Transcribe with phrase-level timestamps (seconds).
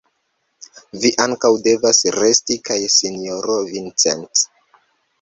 [1.03, 4.47] Vi ankaŭ devas resti, kaj sinjoro Vincent.